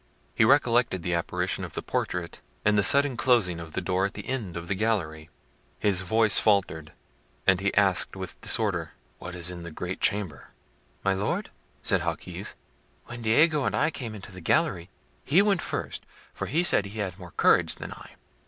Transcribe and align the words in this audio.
He 0.33 0.43
recollected 0.43 1.03
the 1.03 1.13
apparition 1.13 1.63
of 1.63 1.75
the 1.75 1.83
portrait, 1.83 2.41
and 2.65 2.75
the 2.75 2.81
sudden 2.81 3.15
closing 3.15 3.59
of 3.59 3.73
the 3.73 3.81
door 3.81 4.07
at 4.07 4.15
the 4.15 4.25
end 4.27 4.57
of 4.57 4.67
the 4.67 4.73
gallery. 4.73 5.29
His 5.77 6.01
voice 6.01 6.39
faltered, 6.39 6.93
and 7.45 7.59
he 7.59 7.71
asked 7.75 8.15
with 8.15 8.41
disorder— 8.41 8.93
"What 9.19 9.35
is 9.35 9.51
in 9.51 9.61
the 9.61 9.69
great 9.69 10.01
chamber?" 10.01 10.47
"My 11.05 11.13
Lord," 11.13 11.51
said 11.83 12.01
Jaquez, 12.01 12.55
"when 13.05 13.21
Diego 13.21 13.63
and 13.63 13.75
I 13.75 13.91
came 13.91 14.15
into 14.15 14.31
the 14.31 14.41
gallery, 14.41 14.89
he 15.23 15.43
went 15.43 15.61
first, 15.61 16.03
for 16.33 16.47
he 16.47 16.63
said 16.63 16.85
he 16.87 16.97
had 16.97 17.19
more 17.19 17.33
courage 17.37 17.75
than 17.75 17.91
I. 17.93 18.15